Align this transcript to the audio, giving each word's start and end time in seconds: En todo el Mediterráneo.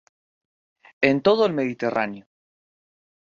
En 1.01 1.21
todo 1.21 1.45
el 1.45 1.53
Mediterráneo. 1.53 2.25